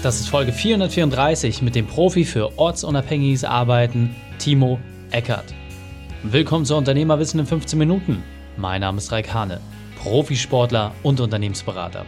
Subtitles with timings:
[0.00, 4.78] Das ist Folge 434 mit dem Profi für ortsunabhängiges Arbeiten, Timo
[5.10, 5.52] Eckert.
[6.22, 8.22] Willkommen zu Unternehmerwissen in 15 Minuten.
[8.56, 9.60] Mein Name ist Raik Hane,
[9.96, 12.06] Profisportler und Unternehmensberater.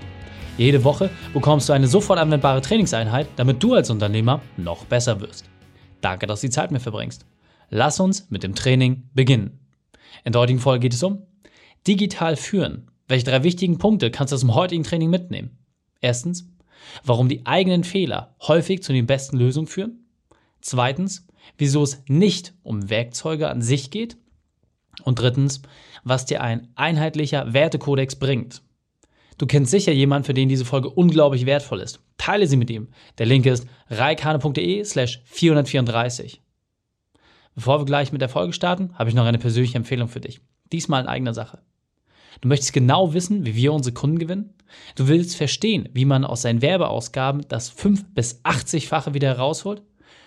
[0.57, 5.47] Jede Woche bekommst du eine sofort anwendbare Trainingseinheit, damit du als Unternehmer noch besser wirst.
[6.01, 7.27] Danke, dass du die Zeit mit verbringst.
[7.71, 9.59] Lass uns mit dem Training beginnen.
[10.23, 11.27] In der heutigen Folge geht es um
[11.89, 12.89] digital führen.
[13.09, 15.59] Welche drei wichtigen Punkte kannst du aus dem heutigen Training mitnehmen?
[16.01, 16.47] Erstens,
[17.05, 20.07] warum die eigenen Fehler häufig zu den besten Lösungen führen.
[20.61, 21.27] Zweitens,
[21.59, 24.17] wieso es nicht um Werkzeuge an sich geht.
[25.05, 25.63] Und drittens,
[26.05, 28.63] was dir ein einheitlicher Wertekodex bringt.
[29.39, 32.01] Du kennst sicher jemanden, für den diese Folge unglaublich wertvoll ist.
[32.19, 32.89] Teile sie mit ihm.
[33.17, 36.43] Der Link ist reikane.de slash 434.
[37.55, 40.41] Bevor wir gleich mit der Folge starten, habe ich noch eine persönliche Empfehlung für dich.
[40.73, 41.63] Diesmal in eigener Sache.
[42.41, 44.55] Du möchtest genau wissen, wie wir unsere Kunden gewinnen?
[44.95, 49.83] Du willst verstehen, wie man aus seinen Werbeausgaben das 5- bis 80-fache wieder herausholt?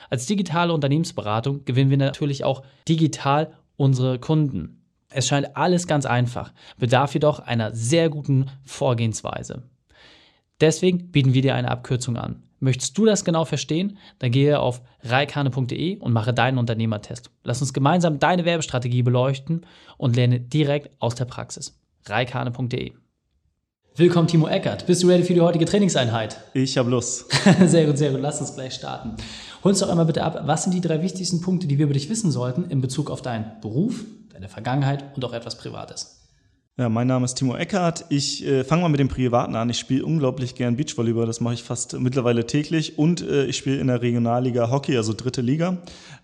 [0.10, 4.84] Als digitale Unternehmensberatung gewinnen wir natürlich auch digital unsere Kunden.
[5.10, 9.64] Es scheint alles ganz einfach, bedarf jedoch einer sehr guten Vorgehensweise.
[10.62, 12.44] Deswegen bieten wir dir eine Abkürzung an.
[12.60, 13.98] Möchtest du das genau verstehen?
[14.20, 17.30] Dann gehe auf reikane.de und mache deinen Unternehmertest.
[17.44, 19.66] Lass uns gemeinsam deine Werbestrategie beleuchten
[19.98, 22.94] und lerne direkt aus der Praxis reikane.de.
[23.96, 24.88] Willkommen, Timo Eckert.
[24.88, 26.38] Bist du ready für die heutige Trainingseinheit?
[26.56, 27.32] Ich habe Lust.
[27.68, 28.22] sehr gut, sehr gut.
[28.22, 29.18] Lass uns gleich starten.
[29.64, 31.94] Hol uns doch einmal bitte ab, was sind die drei wichtigsten Punkte, die wir über
[31.94, 36.23] dich wissen sollten in Bezug auf deinen Beruf, deine Vergangenheit und auch etwas Privates?
[36.76, 38.06] Ja, mein Name ist Timo Eckert.
[38.10, 39.70] Ich äh, fange mal mit dem Privaten an.
[39.70, 41.28] Ich spiele unglaublich gern Beachvolleyball.
[41.28, 42.98] Das mache ich fast mittlerweile täglich.
[42.98, 45.78] Und äh, ich spiele in der Regionalliga Hockey, also dritte Liga.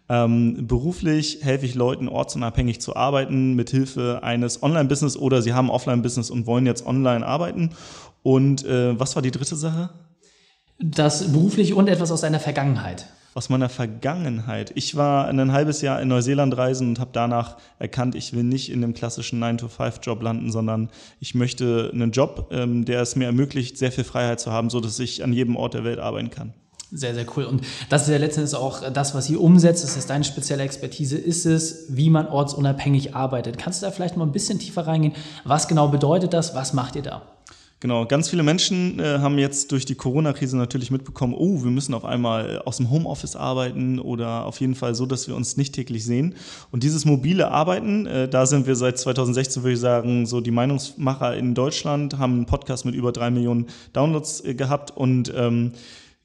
[0.10, 5.70] Ähm, beruflich helfe ich Leuten, ortsunabhängig zu arbeiten, mit Hilfe eines Online-Business oder sie haben
[5.70, 7.70] Offline-Business und wollen jetzt online arbeiten.
[8.24, 9.92] Und äh, was war die dritte Sache?
[10.80, 14.72] Das beruflich und etwas aus deiner Vergangenheit aus meiner Vergangenheit.
[14.76, 18.72] Ich war ein halbes Jahr in Neuseeland reisen und habe danach erkannt, ich will nicht
[18.72, 20.90] in dem klassischen 9-to-5-Job landen, sondern
[21.20, 24.80] ich möchte einen Job, ähm, der es mir ermöglicht, sehr viel Freiheit zu haben, so
[24.80, 26.54] dass ich an jedem Ort der Welt arbeiten kann.
[26.92, 27.44] Sehr, sehr cool.
[27.44, 29.84] Und das ist ja letztendlich auch das, was ihr umsetzt.
[29.84, 31.18] Das ist deine spezielle Expertise.
[31.18, 33.60] Ist es, wie man ortsunabhängig arbeitet?
[33.60, 35.14] Kannst du da vielleicht mal ein bisschen tiefer reingehen?
[35.44, 36.56] Was genau bedeutet das?
[36.56, 37.22] Was macht ihr da?
[37.82, 41.94] Genau, ganz viele Menschen äh, haben jetzt durch die Corona-Krise natürlich mitbekommen, oh, wir müssen
[41.94, 45.76] auf einmal aus dem Homeoffice arbeiten oder auf jeden Fall so, dass wir uns nicht
[45.76, 46.36] täglich sehen.
[46.72, 50.52] Und dieses mobile Arbeiten, äh, da sind wir seit 2016, würde ich sagen, so die
[50.52, 55.72] Meinungsmacher in Deutschland, haben einen Podcast mit über drei Millionen Downloads äh, gehabt und ähm,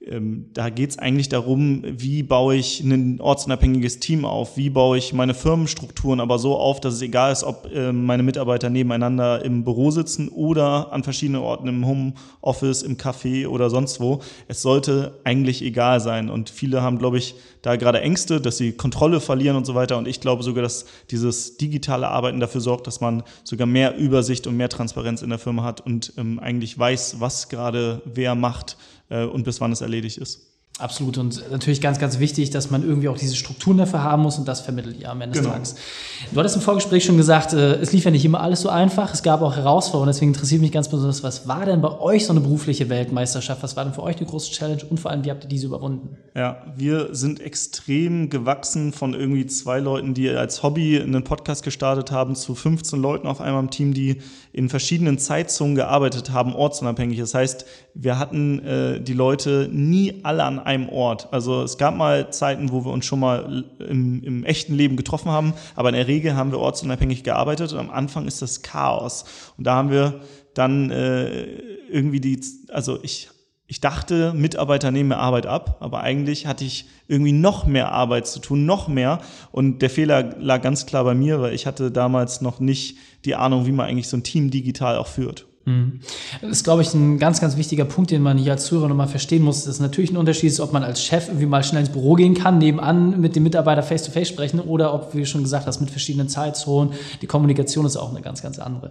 [0.07, 4.99] ähm, da geht es eigentlich darum, wie baue ich ein ortsunabhängiges Team auf, wie baue
[4.99, 9.45] ich meine Firmenstrukturen aber so auf, dass es egal ist, ob äh, meine Mitarbeiter nebeneinander
[9.45, 14.21] im Büro sitzen oder an verschiedenen Orten im Homeoffice, im Café oder sonst wo.
[14.49, 16.29] Es sollte eigentlich egal sein.
[16.31, 19.97] Und viele haben, glaube ich, da gerade Ängste, dass sie Kontrolle verlieren und so weiter.
[19.97, 24.47] Und ich glaube sogar, dass dieses digitale Arbeiten dafür sorgt, dass man sogar mehr Übersicht
[24.47, 28.77] und mehr Transparenz in der Firma hat und ähm, eigentlich weiß, was gerade wer macht
[29.09, 30.54] und bis wann es erledigt ist.
[30.81, 34.39] Absolut und natürlich ganz, ganz wichtig, dass man irgendwie auch diese Strukturen dafür haben muss
[34.39, 35.51] und das vermittelt ihr am Ende genau.
[35.57, 35.85] des Tages.
[36.33, 39.15] Du hattest im Vorgespräch schon gesagt, äh, es lief ja nicht immer alles so einfach,
[39.15, 42.33] es gab auch Herausforderungen, deswegen interessiert mich ganz besonders, was war denn bei euch so
[42.33, 43.63] eine berufliche Weltmeisterschaft?
[43.63, 45.69] Was war denn für euch eine große Challenge und vor allem, wie habt ihr diese
[45.69, 46.17] überwunden?
[46.35, 52.11] Ja, wir sind extrem gewachsen von irgendwie zwei Leuten, die als Hobby einen Podcast gestartet
[52.11, 57.21] haben, zu 15 Leuten auf einmal im Team, die in verschiedenen Zeitzonen gearbeitet haben, ortsunabhängig.
[57.21, 57.65] Das heißt,
[57.95, 61.29] wir hatten äh, die Leute nie alle an einem Ort.
[61.33, 65.31] Also es gab mal Zeiten, wo wir uns schon mal im, im echten Leben getroffen
[65.31, 69.25] haben, aber in der Regel haben wir ortsunabhängig gearbeitet und am Anfang ist das Chaos.
[69.57, 70.21] Und da haben wir
[70.55, 71.45] dann äh,
[71.91, 73.31] irgendwie die, also ich
[73.67, 78.27] ich dachte, Mitarbeiter nehmen mir Arbeit ab, aber eigentlich hatte ich irgendwie noch mehr Arbeit
[78.27, 79.21] zu tun, noch mehr.
[79.53, 83.35] Und der Fehler lag ganz klar bei mir, weil ich hatte damals noch nicht die
[83.35, 85.47] Ahnung, wie man eigentlich so ein Team digital auch führt.
[85.67, 86.01] Mhm.
[86.43, 89.09] Das ist, glaube ich, ein ganz, ganz wichtiger Punkt, den man hier als Zuhörer nochmal
[89.09, 89.65] verstehen muss.
[89.65, 92.35] dass natürlich ein Unterschied ist, ob man als Chef irgendwie mal schnell ins Büro gehen
[92.35, 95.91] kann, nebenan mit dem Mitarbeiter face-to-face -face sprechen oder ob, wie schon gesagt hast, mit
[95.91, 96.93] verschiedenen Zeitzonen.
[97.23, 98.91] Die Kommunikation ist auch eine ganz, ganz andere.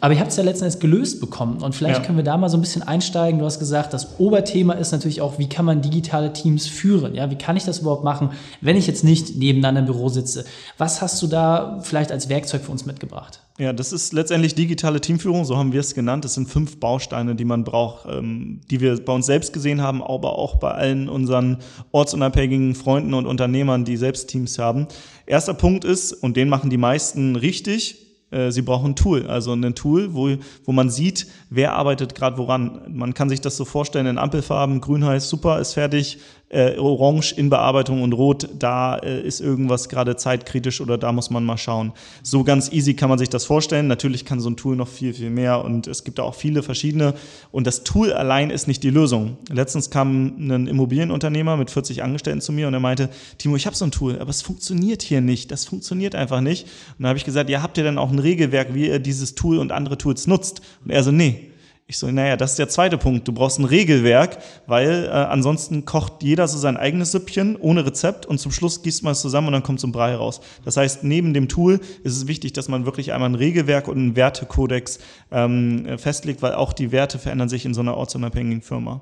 [0.00, 2.04] Aber ihr habt es ja letztendlich gelöst bekommen und vielleicht ja.
[2.04, 3.38] können wir da mal so ein bisschen einsteigen.
[3.38, 7.14] Du hast gesagt, das Oberthema ist natürlich auch, wie kann man digitale Teams führen?
[7.14, 10.44] Ja, wie kann ich das überhaupt machen, wenn ich jetzt nicht nebeneinander im Büro sitze?
[10.78, 13.40] Was hast du da vielleicht als Werkzeug für uns mitgebracht?
[13.60, 16.24] Ja, das ist letztendlich digitale Teamführung, so haben wir es genannt.
[16.24, 20.00] Das sind fünf Bausteine, die man braucht, ähm, die wir bei uns selbst gesehen haben,
[20.00, 21.56] aber auch bei allen unseren
[21.90, 24.86] ortsunabhängigen Freunden und Unternehmern, die selbst Teams haben.
[25.26, 29.52] Erster Punkt ist, und den machen die meisten richtig, äh, sie brauchen ein Tool, also
[29.52, 30.28] ein Tool, wo,
[30.64, 32.82] wo man sieht, wer arbeitet gerade woran.
[32.88, 36.18] Man kann sich das so vorstellen in Ampelfarben, grün heißt super, ist fertig,
[36.50, 41.30] äh, Orange in Bearbeitung und Rot, da äh, ist irgendwas gerade zeitkritisch oder da muss
[41.30, 41.92] man mal schauen.
[42.22, 43.86] So ganz easy kann man sich das vorstellen.
[43.86, 46.62] Natürlich kann so ein Tool noch viel, viel mehr und es gibt da auch viele
[46.62, 47.14] verschiedene.
[47.52, 49.36] Und das Tool allein ist nicht die Lösung.
[49.50, 53.76] Letztens kam ein Immobilienunternehmer mit 40 Angestellten zu mir und er meinte, Timo, ich habe
[53.76, 55.50] so ein Tool, aber es funktioniert hier nicht.
[55.50, 56.66] Das funktioniert einfach nicht.
[56.98, 59.34] Und da habe ich gesagt, ja, habt ihr denn auch ein Regelwerk, wie ihr dieses
[59.34, 60.62] Tool und andere Tools nutzt?
[60.84, 61.47] Und er so, nee,
[61.90, 63.26] ich so, naja, das ist der zweite Punkt.
[63.26, 64.36] Du brauchst ein Regelwerk,
[64.66, 69.02] weil äh, ansonsten kocht jeder so sein eigenes Süppchen ohne Rezept und zum Schluss gießt
[69.04, 70.42] man es zusammen und dann kommt so ein Brei raus.
[70.66, 73.96] Das heißt, neben dem Tool ist es wichtig, dass man wirklich einmal ein Regelwerk und
[73.96, 74.98] einen Wertekodex
[75.32, 79.00] ähm, festlegt, weil auch die Werte verändern sich in so einer ortsunabhängigen Firma.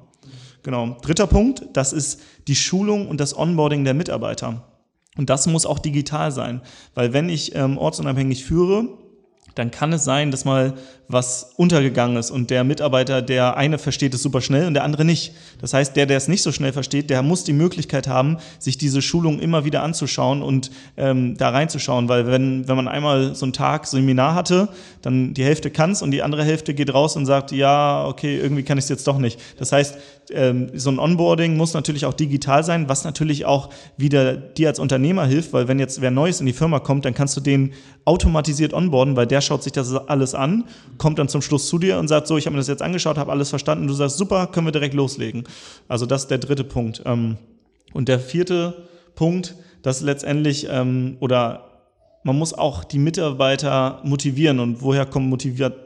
[0.63, 0.97] Genau.
[1.03, 4.63] Dritter Punkt, das ist die Schulung und das Onboarding der Mitarbeiter.
[5.17, 6.61] Und das muss auch digital sein,
[6.95, 8.91] weil wenn ich ähm, ortsunabhängig führe,
[9.57, 10.75] dann kann es sein, dass mal
[11.09, 15.05] was untergegangen ist und der Mitarbeiter, der eine versteht es super schnell und der andere
[15.05, 15.35] nicht.
[15.61, 18.77] Das heißt, der, der es nicht so schnell versteht, der muss die Möglichkeit haben, sich
[18.77, 23.47] diese Schulung immer wieder anzuschauen und ähm, da reinzuschauen, weil wenn, wenn man einmal so
[23.47, 24.69] einen Tag Seminar hatte,
[25.03, 28.39] dann die Hälfte kann es und die andere Hälfte geht raus und sagt, ja, okay,
[28.39, 29.39] irgendwie kann ich es jetzt doch nicht.
[29.59, 29.97] Das heißt,
[30.31, 34.81] ähm, so ein Onboarding muss natürlich auch digital sein, was natürlich auch wieder dir als
[34.81, 37.73] Unternehmer hilft, weil wenn jetzt wer Neues in die Firma kommt, dann kannst du den
[38.05, 40.65] automatisiert onboarden, weil der schaut sich das alles an
[40.99, 43.19] kommt dann zum Schluss zu dir und sagt, so, ich habe mir das jetzt angeschaut,
[43.19, 43.87] habe alles verstanden.
[43.87, 45.45] Du sagst, super, können wir direkt loslegen.
[45.89, 47.03] Also das ist der dritte Punkt.
[47.05, 47.37] Ähm,
[47.93, 51.76] und der vierte Punkt, das letztendlich, ähm, oder
[52.27, 54.59] man muss auch die Mitarbeiter motivieren.
[54.59, 55.31] Und woher kommt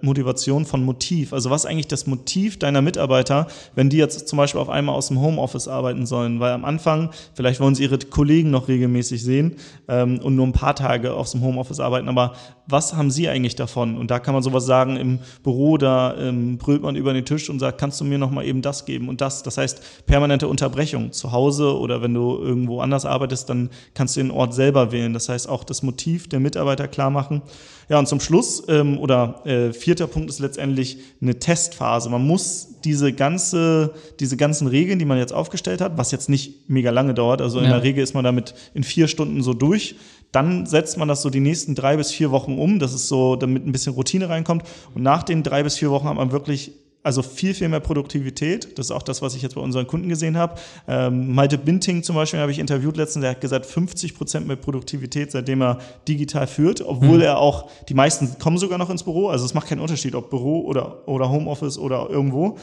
[0.01, 1.35] Motivation von Motiv?
[1.35, 4.95] Also was ist eigentlich das Motiv deiner Mitarbeiter, wenn die jetzt zum Beispiel auf einmal
[4.95, 6.41] aus dem Homeoffice arbeiten sollen?
[6.41, 9.57] Weil am Anfang, vielleicht wollen sie ihre Kollegen noch regelmäßig sehen
[9.87, 12.09] ähm, und nur ein paar Tage aus dem Homeoffice arbeiten.
[12.09, 12.33] Aber
[12.67, 13.99] was haben sie eigentlich davon?
[13.99, 17.51] Und da kann man sowas sagen, im Büro, da ähm, brüllt man über den Tisch
[17.51, 19.43] und sagt, kannst du mir noch mal eben das geben und das?
[19.43, 21.13] Das heißt, permanente Unterbrechung.
[21.13, 25.13] Zu Hause oder wenn du irgendwo anders arbeitest, dann kannst du den Ort selber wählen.
[25.13, 27.43] Das heißt, auch das Motiv der Mitarbeiter klar machen.
[27.89, 32.09] Ja, und zum Schluss ähm, oder äh, vierter Punkt ist letztendlich eine Testphase.
[32.09, 36.71] Man muss diese ganze, diese ganzen Regeln, die man jetzt aufgestellt hat, was jetzt nicht
[36.71, 37.73] mega lange dauert, also in ja.
[37.73, 39.97] der Regel ist man damit in vier Stunden so durch.
[40.33, 43.35] Dann setzt man das so die nächsten drei bis vier Wochen um, das ist so,
[43.35, 44.63] damit ein bisschen Routine reinkommt.
[44.95, 46.73] Und nach den drei bis vier Wochen hat man wirklich
[47.03, 48.79] also viel, viel mehr Produktivität.
[48.79, 50.57] Das ist auch das, was ich jetzt bei unseren Kunden gesehen habe.
[50.87, 54.57] Ähm, Malte Binting zum Beispiel habe ich interviewt letztens, der hat gesagt, 50 Prozent mehr
[54.57, 57.23] Produktivität, seitdem er digital führt, obwohl mhm.
[57.23, 60.31] er auch, die meisten kommen sogar noch ins Büro, also es macht keinen Unterschied, ob
[60.31, 62.59] Büro oder, oder Homeoffice oder irgendwo.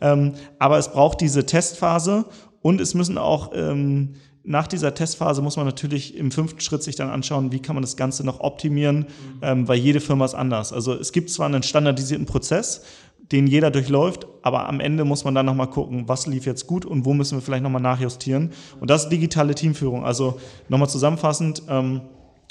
[0.00, 2.26] Ähm, aber es braucht diese Testphase
[2.62, 6.96] und es müssen auch ähm, nach dieser Testphase muss man natürlich im fünften Schritt sich
[6.96, 9.06] dann anschauen, wie kann man das Ganze noch optimieren, mhm.
[9.42, 10.72] ähm, weil jede Firma ist anders.
[10.72, 12.82] Also es gibt zwar einen standardisierten Prozess,
[13.32, 16.84] den jeder durchläuft, aber am Ende muss man dann nochmal gucken, was lief jetzt gut
[16.84, 18.50] und wo müssen wir vielleicht nochmal nachjustieren.
[18.80, 20.04] Und das ist digitale Teamführung.
[20.04, 22.00] Also nochmal zusammenfassend, ähm,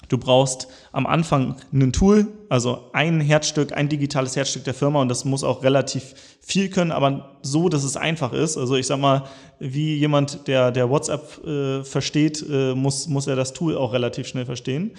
[0.07, 5.09] du brauchst am Anfang ein Tool, also ein Herzstück, ein digitales Herzstück der Firma und
[5.09, 8.57] das muss auch relativ viel können, aber so, dass es einfach ist.
[8.57, 9.25] Also ich sag mal,
[9.59, 14.27] wie jemand, der, der WhatsApp äh, versteht, äh, muss, muss er das Tool auch relativ
[14.27, 14.91] schnell verstehen.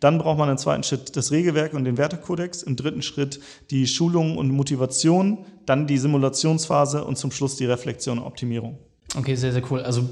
[0.00, 3.40] Dann braucht man im zweiten Schritt das Regelwerk und den Wertekodex, im dritten Schritt
[3.70, 8.78] die Schulung und Motivation, dann die Simulationsphase und zum Schluss die Reflexion und Optimierung.
[9.16, 9.82] Okay, sehr, sehr cool.
[9.82, 10.02] Also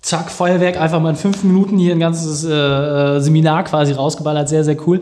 [0.00, 4.48] zack, Feuerwerk, einfach mal in fünf Minuten hier ein ganzes äh, äh Seminar quasi rausgeballert,
[4.48, 5.00] sehr, sehr cool.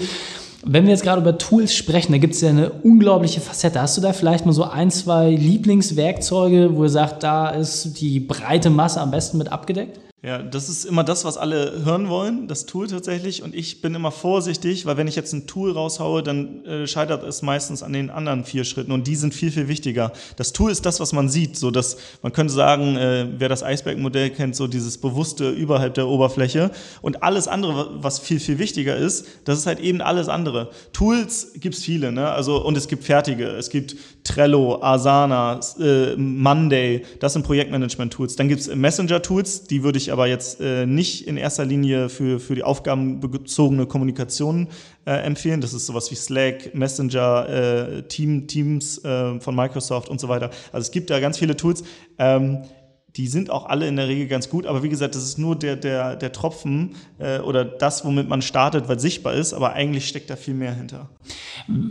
[0.68, 3.80] Wenn wir jetzt gerade über Tools sprechen, da gibt es ja eine unglaubliche Facette.
[3.80, 8.18] Hast du da vielleicht mal so ein, zwei Lieblingswerkzeuge, wo ihr sagt, da ist die
[8.18, 10.00] breite Masse am besten mit abgedeckt?
[10.22, 13.42] Ja, das ist immer das, was alle hören wollen, das Tool tatsächlich.
[13.42, 17.22] Und ich bin immer vorsichtig, weil wenn ich jetzt ein Tool raushaue, dann äh, scheitert
[17.22, 20.12] es meistens an den anderen vier Schritten und die sind viel, viel wichtiger.
[20.36, 21.58] Das Tool ist das, was man sieht.
[21.58, 26.08] So dass man könnte sagen, äh, wer das Eisbergmodell kennt, so dieses bewusste überhalb der
[26.08, 26.70] Oberfläche.
[27.02, 30.70] Und alles andere, was viel, viel wichtiger ist, das ist halt eben alles andere.
[30.94, 32.30] Tools gibt's viele, ne?
[32.30, 33.48] Also, und es gibt fertige.
[33.48, 33.94] Es gibt
[34.24, 38.34] Trello, Asana, äh, Monday, das sind Projektmanagement-Tools.
[38.36, 42.54] Dann gibt's Messenger-Tools, die würde ich aber jetzt äh, nicht in erster Linie für, für
[42.54, 44.68] die aufgabenbezogene Kommunikation
[45.06, 45.60] äh, empfehlen.
[45.60, 50.50] Das ist sowas wie Slack, Messenger, äh, Team, Teams äh, von Microsoft und so weiter.
[50.72, 51.84] Also es gibt da ganz viele Tools.
[52.18, 52.62] Ähm,
[53.16, 54.66] die sind auch alle in der Regel ganz gut.
[54.66, 58.42] Aber wie gesagt, das ist nur der, der, der Tropfen äh, oder das, womit man
[58.42, 59.54] startet, weil sichtbar ist.
[59.54, 61.08] Aber eigentlich steckt da viel mehr hinter.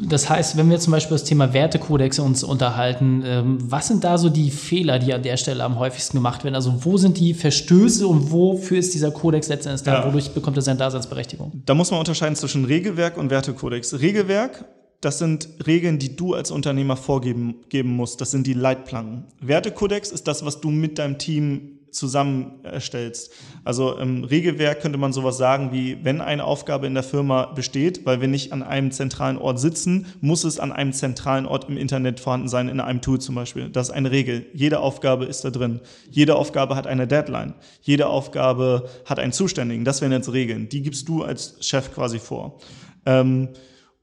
[0.08, 4.18] Das heißt, wenn wir zum Beispiel das Thema Wertekodex uns unterhalten, ähm, was sind da
[4.18, 6.56] so die Fehler, die an der Stelle am häufigsten gemacht werden?
[6.56, 10.02] Also wo sind die Verstöße und wofür ist dieser Kodex letztendlich da?
[10.02, 10.08] Ja.
[10.08, 11.64] Wodurch bekommt er seine Daseinsberechtigung?
[11.66, 14.00] Da muss man unterscheiden zwischen Regelwerk und Wertekodex.
[14.00, 14.66] Regelwerk
[15.06, 18.22] das sind Regeln, die du als Unternehmer vorgeben geben musst.
[18.22, 19.26] Das sind die Leitplanken.
[19.40, 23.32] Wertekodex ist das, was du mit deinem Team zusammen erstellst.
[23.64, 28.06] Also im Regelwerk könnte man sowas sagen wie, wenn eine Aufgabe in der Firma besteht,
[28.06, 31.78] weil wir nicht an einem zentralen Ort sitzen, muss es an einem zentralen Ort im
[31.78, 33.70] Internet vorhanden sein, in einem Tool zum Beispiel.
[33.70, 34.48] Das ist eine Regel.
[34.54, 35.82] Jede Aufgabe ist da drin.
[36.10, 37.54] Jede Aufgabe hat eine Deadline.
[37.82, 39.86] Jede Aufgabe hat einen Zuständigen.
[39.86, 40.68] Das wären jetzt Regeln.
[40.68, 42.58] Die gibst du als Chef quasi vor.
[43.06, 43.50] Ähm,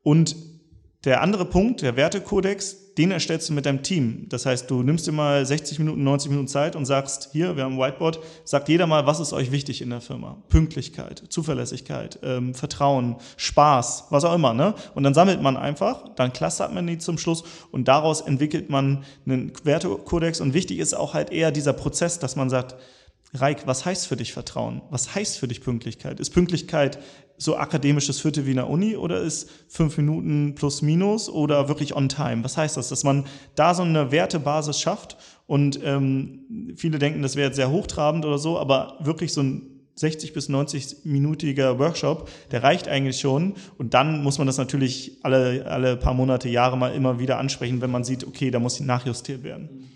[0.05, 0.52] und
[1.05, 4.27] der andere Punkt, der Wertekodex, den erstellst du mit deinem Team.
[4.29, 7.65] Das heißt, du nimmst dir mal 60 Minuten, 90 Minuten Zeit und sagst, hier, wir
[7.65, 10.43] haben ein Whiteboard, sagt jeder mal, was ist euch wichtig in der Firma?
[10.49, 14.55] Pünktlichkeit, Zuverlässigkeit, ähm, Vertrauen, Spaß, was auch immer.
[14.55, 14.75] Ne?
[14.95, 17.43] Und dann sammelt man einfach, dann clustert man die zum Schluss
[17.73, 20.41] und daraus entwickelt man einen Wertekodex.
[20.41, 22.77] Und wichtig ist auch halt eher dieser Prozess, dass man sagt,
[23.35, 24.83] Reik, was heißt für dich Vertrauen?
[24.91, 26.21] Was heißt für dich Pünktlichkeit?
[26.21, 26.99] Ist Pünktlichkeit
[27.39, 31.97] so akademisches Viertel wie in der Uni oder ist fünf Minuten plus minus oder wirklich
[31.97, 32.45] on time?
[32.45, 32.89] Was heißt das?
[32.89, 33.25] Dass man
[33.55, 38.39] da so eine Wertebasis schafft und ähm, viele denken, das wäre jetzt sehr hochtrabend oder
[38.39, 43.55] so, aber wirklich so ein 60 bis 90-minütiger Workshop, der reicht eigentlich schon.
[43.77, 47.81] Und dann muss man das natürlich alle, alle paar Monate, Jahre mal immer wieder ansprechen,
[47.83, 49.91] wenn man sieht, okay, da muss nachjustiert werden.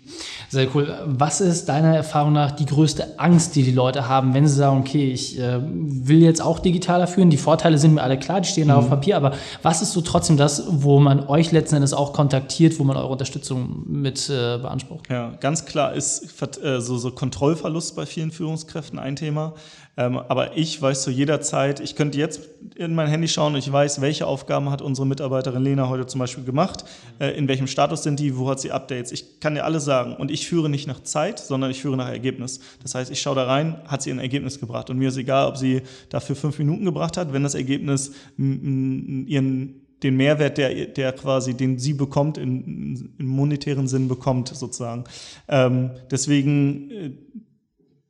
[0.49, 0.97] Sehr cool.
[1.05, 4.79] Was ist deiner Erfahrung nach die größte Angst, die die Leute haben, wenn sie sagen,
[4.79, 7.29] okay, ich äh, will jetzt auch digitaler führen?
[7.29, 8.69] Die Vorteile sind mir alle klar, die stehen mhm.
[8.69, 8.91] da auf mhm.
[8.91, 12.85] Papier, aber was ist so trotzdem das, wo man euch letzten Endes auch kontaktiert, wo
[12.85, 15.09] man eure Unterstützung mit äh, beansprucht?
[15.09, 19.53] Ja, ganz klar ist äh, so, so Kontrollverlust bei vielen Führungskräften ein Thema.
[19.97, 22.41] Ähm, aber ich weiß zu jeder Zeit, ich könnte jetzt
[22.75, 26.19] in mein Handy schauen und ich weiß, welche Aufgaben hat unsere Mitarbeiterin Lena heute zum
[26.19, 26.85] Beispiel gemacht,
[27.19, 29.11] äh, in welchem Status sind die, wo hat sie Updates.
[29.11, 30.15] Ich kann dir alles sagen.
[30.15, 32.59] Und ich führe nicht nach Zeit, sondern ich führe nach Ergebnis.
[32.81, 34.89] Das heißt, ich schaue da rein, hat sie ein Ergebnis gebracht.
[34.89, 39.81] Und mir ist egal, ob sie dafür fünf Minuten gebracht hat, wenn das Ergebnis ihren
[40.03, 45.05] den Mehrwert, der, der quasi, den sie bekommt, in, im monetären Sinn bekommt, sozusagen.
[45.47, 47.11] Ähm, deswegen äh,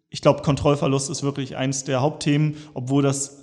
[0.09, 3.36] ich glaube, Kontrollverlust ist wirklich eins der Hauptthemen, obwohl das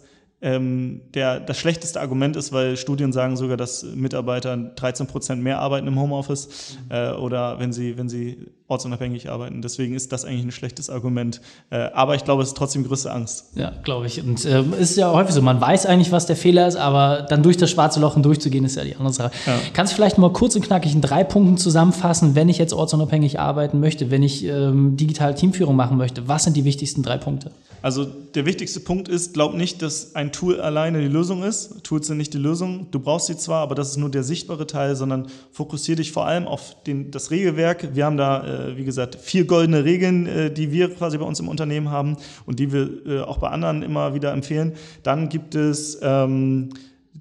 [0.44, 5.58] ähm, der, das schlechteste Argument ist, weil Studien sagen sogar, dass Mitarbeiter 13 Prozent mehr
[5.58, 8.36] arbeiten im Homeoffice äh, oder wenn sie, wenn sie
[8.68, 9.62] ortsunabhängig arbeiten.
[9.62, 11.40] Deswegen ist das eigentlich ein schlechtes Argument.
[11.70, 13.52] Äh, aber ich glaube, es ist trotzdem größte Angst.
[13.54, 14.22] Ja, glaube ich.
[14.22, 17.42] Und äh, ist ja häufig so, man weiß eigentlich, was der Fehler ist, aber dann
[17.42, 19.30] durch das schwarze Loch durchzugehen, ist ja die andere Sache.
[19.46, 19.54] Ja.
[19.72, 23.40] Kannst du vielleicht mal kurz und knackig in drei Punkten zusammenfassen, wenn ich jetzt ortsunabhängig
[23.40, 26.28] arbeiten möchte, wenn ich ähm, digitale Teamführung machen möchte?
[26.28, 27.50] Was sind die wichtigsten drei Punkte?
[27.84, 31.84] Also der wichtigste Punkt ist, glaub nicht, dass ein Tool alleine die Lösung ist.
[31.84, 32.86] Tools sind nicht die Lösung.
[32.90, 36.24] Du brauchst sie zwar, aber das ist nur der sichtbare Teil, sondern fokussiere dich vor
[36.26, 37.94] allem auf den, das Regelwerk.
[37.94, 41.40] Wir haben da, äh, wie gesagt, vier goldene Regeln, äh, die wir quasi bei uns
[41.40, 44.72] im Unternehmen haben und die wir äh, auch bei anderen immer wieder empfehlen.
[45.02, 46.70] Dann gibt es ähm,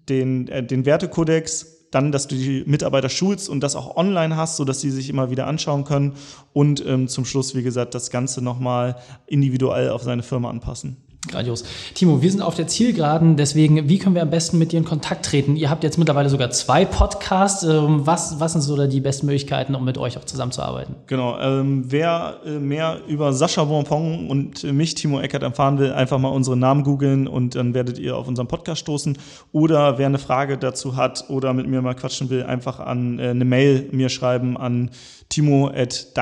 [0.07, 4.57] den, äh, den Wertekodex, dann, dass du die Mitarbeiter schulst und das auch online hast,
[4.57, 6.13] sodass sie sich immer wieder anschauen können
[6.53, 8.97] und ähm, zum Schluss, wie gesagt, das Ganze nochmal
[9.27, 10.97] individuell auf seine Firma anpassen.
[11.29, 11.63] Grandios.
[11.93, 14.83] Timo, wir sind auf der Zielgeraden, deswegen, wie können wir am besten mit dir in
[14.83, 15.55] Kontakt treten?
[15.55, 17.63] Ihr habt jetzt mittlerweile sogar zwei Podcasts.
[17.63, 20.95] Ähm, was, was sind so die besten Möglichkeiten, um mit euch auch zusammenzuarbeiten?
[21.07, 26.19] Genau, ähm, wer äh, mehr über Sascha Bonpong und mich, Timo Eckert, erfahren will, einfach
[26.19, 29.17] mal unsere Namen googeln und dann werdet ihr auf unseren Podcast stoßen.
[29.53, 33.29] Oder wer eine Frage dazu hat oder mit mir mal quatschen will, einfach an äh,
[33.29, 34.91] eine Mail mir schreiben an
[35.29, 36.13] timo at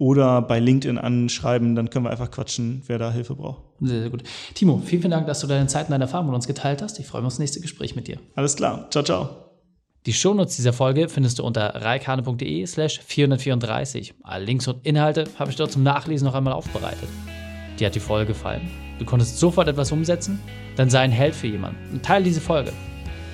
[0.00, 3.62] oder bei LinkedIn anschreiben, dann können wir einfach quatschen, wer da Hilfe braucht.
[3.80, 4.22] Sehr, sehr gut.
[4.54, 6.98] Timo, vielen, vielen Dank, dass du deine Zeit und deine Erfahrungen mit uns geteilt hast.
[6.98, 8.18] Ich freue mich aufs nächste Gespräch mit dir.
[8.34, 8.88] Alles klar.
[8.90, 9.28] Ciao, ciao.
[10.06, 14.14] Die Shownotes dieser Folge findest du unter reikane.de slash 434.
[14.22, 17.08] Alle Links und Inhalte habe ich dort zum Nachlesen noch einmal aufbereitet.
[17.78, 18.70] Dir hat die Folge gefallen?
[18.98, 20.40] Du konntest sofort etwas umsetzen?
[20.76, 22.72] Dann sei ein Held für jemanden und teile diese Folge.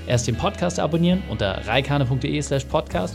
[0.08, 3.14] Erst den Podcast abonnieren unter reikane.de slash podcast